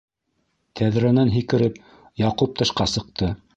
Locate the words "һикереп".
1.35-1.79